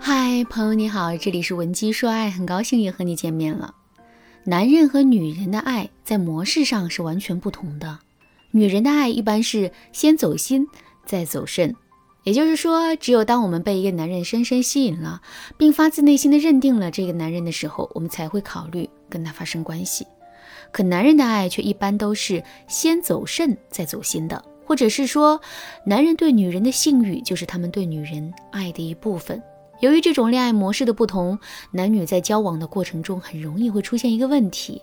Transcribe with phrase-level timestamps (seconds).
[0.00, 3.74] 嗨，朋友你好，这里是文姬说爱，很高兴又和你见面了。
[4.44, 7.98] 男人和女人的爱在模式上是完全不同的。
[8.52, 10.66] 女人的爱一般是先走心，
[11.04, 11.74] 再走肾，
[12.22, 15.20] 也就是说，只有当我们被一个男人深深吸引了，
[15.56, 20.06] 并发自内心的认定了这个男人的时候，我们才会考虑跟他发生关系。
[20.70, 25.40] 可男人的爱却一般都是先走肾再走心的，或者是说，
[25.84, 29.42] 男人对女人的性欲就是他们对女人爱的一部分。
[29.80, 31.38] 由于这种恋爱模式的不同，
[31.70, 34.82] 男女在交往的过程中很容易会出现一个问题。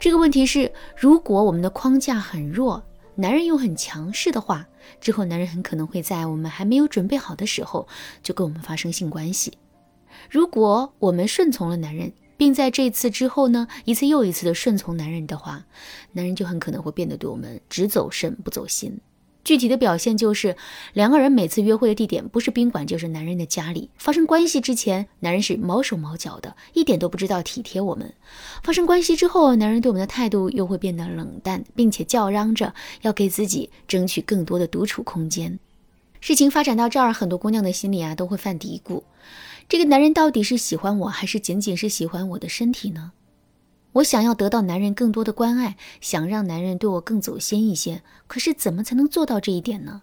[0.00, 2.82] 这个问题是，如果我们的框架很弱，
[3.14, 4.66] 男人又很强势的话，
[5.00, 7.86] 之后男人很可能会在我们还没有准备好的时候
[8.22, 9.56] 就跟我们发生性关系。
[10.28, 15.64] 如果我们顺从了男人，并在这次之后呢，一次又一次的顺从男人的话，
[16.12, 18.98] 男人就很可能会变得对我们只走肾不走心。
[19.46, 20.56] 具体的表现就是，
[20.92, 23.90] 两个人每次约会的地点不是宾馆就是男人的家里。
[23.96, 28.08] 发生关系之前，男人是毛手毛脚的，一点都不知道体贴我们；
[28.64, 35.56] 发生关系之后，男人对我们的态度又会变得冷淡，并且叫嚷着要给自己争取更多的独处空间。
[36.18, 39.04] 事情发展到这儿，很多姑娘的心里啊都会犯嘀咕：
[39.68, 43.12] 这个男人到底是喜欢我还是仅仅是喜欢我的身体呢？
[43.96, 50.02] 我想要得到男人更多的关爱，想让男人对我更走心一些，可是怎么才能做到这一点呢？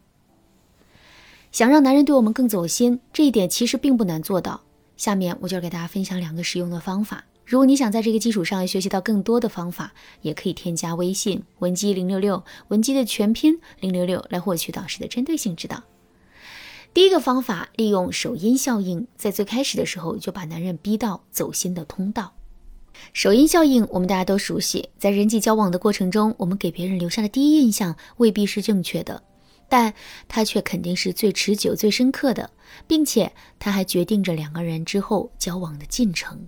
[1.52, 4.62] 想让男人对我们更走心，这一点其实并不难做到。
[4.98, 7.26] 下面我就要给大家分享两个实用的方法。
[7.46, 15.84] 如果你想在这个基础上学习到更多的方法，也可以添加微信文姬零六六，文姬的全拼零六六来获取导师的针对性指导。
[16.96, 22.34] 第一个方法，利用首因效应，在最开始的时候就把男人逼到走心的通道。
[23.14, 24.90] 首因效应，我们大家都熟悉。
[24.98, 29.22] 在人际交往的过程中，我们给别人留下的第一印象未必是正确的，
[29.68, 29.94] 但
[30.28, 32.50] 它却肯定是最持久、最深刻的，
[32.88, 36.48] 并且它还决定着两个人之后交往的进程。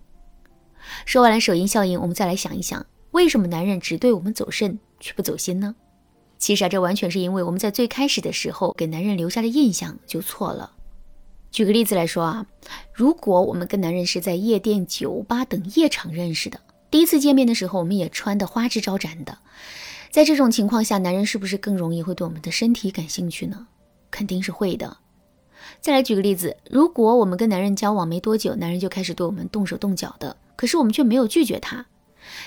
[1.05, 5.75] 说完了首因效应，我们再来想一想，为什么男人只对我们走肾却不走心呢？
[6.38, 10.75] 其实啊，这完全是因为我们在最开始的时候给男人留下的印象就错了。
[11.55, 12.45] 举个例子来说啊，
[12.91, 16.59] 如果我们跟男人是在夜店、酒吧等夜场认识的，
[16.91, 19.38] 第一次见面的时候，我们也穿得花枝招展的，
[20.11, 23.67] 在这种情况下，男人是不是更容易会对我们的身体感兴趣呢？
[24.11, 24.97] 肯定是会的。
[25.79, 31.85] 再来举个例子，如果我们跟男人交往没多久，男人就开始对我们动手动脚的，可是我们却没有拒绝他，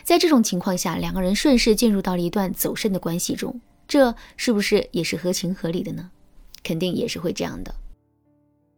[0.04, 6.10] 在这种情况下，两个人顺势进入到了一段走肾的关系中，这是不是也是合情合理的呢？
[6.62, 7.75] 肯定也是会这样的。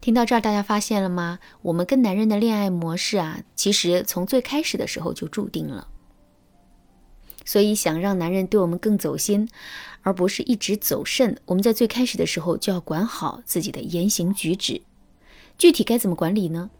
[0.00, 1.38] 听到这儿，大家发现了吗？
[1.60, 5.88] 我们跟男人的恋爱模式啊，其实从最开始的时候就注定了。
[7.44, 9.46] 所以，想让男人对我们更走心，
[10.00, 14.80] 而不是一直走肾，我们在最开始的时候就要管好自己的言行举止。
[15.58, 16.70] 具体该怎么管理呢？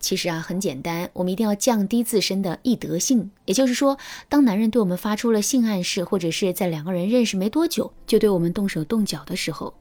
[0.00, 3.30] 其实啊，很简单，我们一定要降低自身的易得性。
[3.44, 3.98] 也就是说，
[4.28, 9.74] 当男人对我们发出了性暗示，或者是在两个人认识没多久就对我们动手动脚的时候。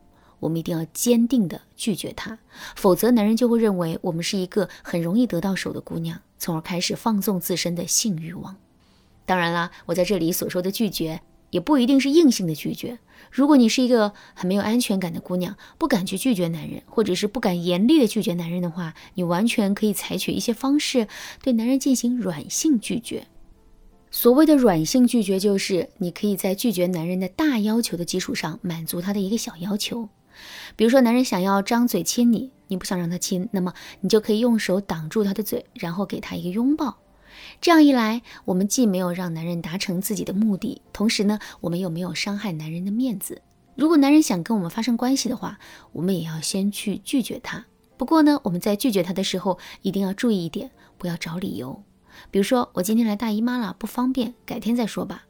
[0.44, 2.38] 我们一定要坚定地拒绝他，
[2.76, 8.58] 否则男人就会认为我们是一个很容易得到手的姑娘，从而开始放纵自身的性欲望。
[9.26, 13.00] 当然啦，我在这里所说的拒绝，也不一定是硬性的拒绝。
[13.32, 21.08] 如果你是一个很没有安全感的姑娘，不敢去拒绝男人，或者是不敢严厉的拒绝男人的话，你完全可以采取一些方式
[21.42, 23.28] 对男人进行软性拒绝。
[24.12, 30.10] 所谓的软性拒绝，就是你可以在拒绝男人的大要求的基础上，满足他的一个小要求。
[30.76, 36.98] 比如说，男人想要张嘴亲你，你不想让他亲，那么你就可以用手挡住他的嘴，然后给他一个拥抱。
[37.60, 43.42] 这样一来，我们既没有让男人达成自己的目的，同时呢，我们又没有伤害男人的面子。
[43.76, 45.58] 如果男人想跟我们发生关系的话，
[45.94, 47.66] 我们也要先去拒绝他。
[47.98, 51.84] 不过呢，我们在拒绝他的时候，一定要注意一点，不要找理由。
[52.30, 55.26] 比如说，我今天来大姨妈了，不方便，改天再说吧。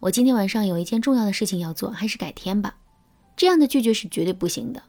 [0.00, 2.76] 我今天晚上有一件重要的事情要做，还是改天吧。
[3.36, 4.82] 这样的拒绝是绝对不行的。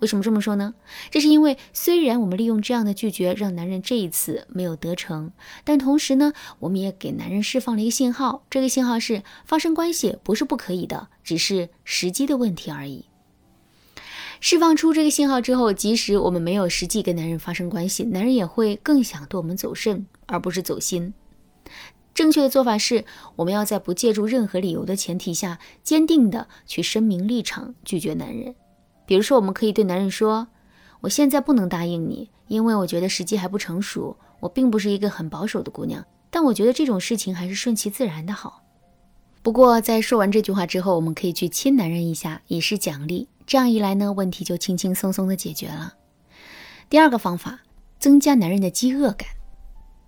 [0.00, 0.74] 为什么这么说呢？
[1.12, 5.30] 这是因为虽然我们利用这样的拒绝让男人这一次没有得逞，
[5.62, 8.44] 但同时呢，我们也给男人释放了一个信号。
[8.50, 13.04] 这个信号是发生关系不是不可以的，只是时机的问题而已。
[14.40, 21.14] 释放出这个信号之后，即使我们没有实际跟男人发生关系，男人也会更想对我们走肾，而不是走心。
[22.14, 23.04] 正确的做法是，
[23.36, 28.54] 我们要在不借助任何理由的前提下，坚定的去声明立场，拒绝男人。
[29.06, 30.48] 比如说，我们可以对男人说
[31.02, 34.16] ：“我现在不能答应你，因为我觉得时机还不成熟。
[34.40, 38.62] 我并不是一个很保守的姑娘，但我觉得这种事情还是顺其自然的好。”
[39.42, 43.28] 不过，在说完这句话之后，我们可以去亲男人一下，以示奖励。
[43.46, 45.94] 这样一来呢，问题就轻轻松松的解决了。
[46.90, 47.60] 第二个方法。
[48.02, 49.28] 增加男人的饥饿感。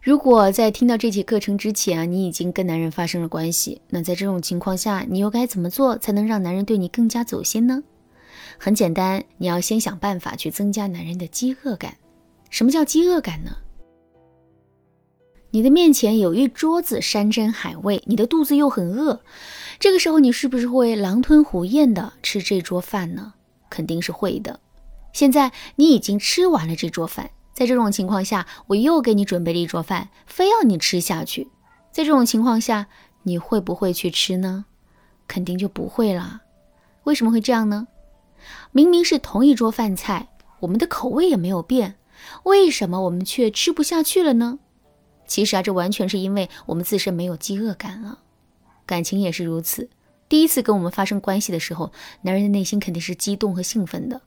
[0.05, 7.83] 如果在听到这节课程之前，你已经跟男人发生了关系，那在这种情况下，你又该怎么做才能让男人对你更加走心呢？
[8.59, 11.97] 很简单，你要先想办法去增加男人的饥饿感。
[12.51, 13.57] 什么叫饥饿感呢？
[15.53, 19.23] 你的面前有一桌子山珍海味，你的肚子又很饿，
[19.81, 23.33] 这个时候你是不是会狼吞虎咽的吃这桌饭呢？
[23.71, 24.61] 肯定是会的。
[25.15, 31.49] 现在你已经吃完了这桌饭，在这种情况下，我又给你准备了一桌饭，非要你吃下去。
[31.93, 32.89] 在这种情况下，
[33.23, 34.67] 你会不会去吃呢？
[35.27, 36.43] 肯定就不会了。
[37.05, 37.87] 为什么会这样呢？
[38.73, 40.29] 明明是同一桌饭菜，
[40.61, 41.95] 我们的口味也没有变，
[42.43, 44.59] 为什么我们却吃不下去了呢？
[45.27, 48.19] 其实啊，这完全是因为我们自身没有饥饿感了。
[48.85, 49.89] 感情也是如此。
[50.29, 51.93] 第一次跟我们发生关系的时候，
[52.23, 54.21] 男人的内心肯定是激动和兴奋的。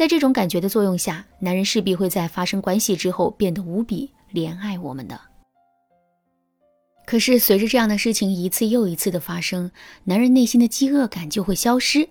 [0.00, 5.20] 在这种感觉的作用下，男人势必会在发生关系之后变得无比怜爱我们的。
[7.04, 9.70] 可是随着这样的事情一次又一次的发生，
[10.04, 12.08] 男人内心的饥饿感就会消失。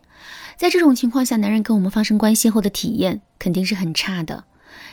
[0.56, 4.44] 在这种情况下，男人跟我们发生关系后的体验肯定是很差的。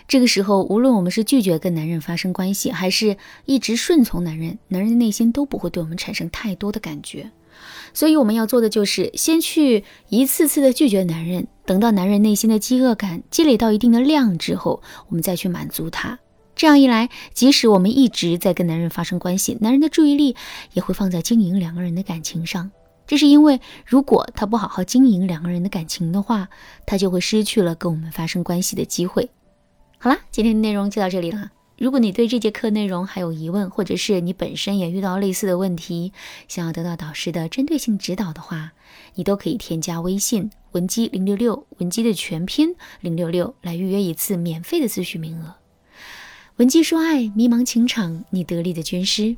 [0.09, 7.31] 这个时候，无论我们是拒绝跟男人发生关系，还是一直顺从男人，男人的内心都不会对我们产生太多的感觉。
[7.95, 16.19] 所以，我们要做的就是先去一次次的拒绝男人，等到男人内心的饥饿感积累到一定的量之后，我们再去满足他。
[16.55, 20.37] 这样一来，即使我们一直在跟男人发生关系，男人的注意力
[20.73, 22.71] 也会放在经营两个人的感情上。
[23.07, 26.49] 这是因为，如果他不好好经营两个人的感情的话，
[26.87, 29.31] 他就会失去了跟我们发生关系的机会。
[29.99, 31.51] 好啦，今天的内容就到这里了。
[31.79, 36.13] 如果你对这节课内容还有疑问，或者是你本身也遇到类似的问题，
[36.49, 38.73] 想要得到导师的针对性指导的话，
[39.17, 45.57] 你都可以添加微信文姬零六六，文姬的全拼零六六，来预约一次免费的咨询名额。
[46.57, 49.37] 文姬说爱，迷茫情场，你得力的军师。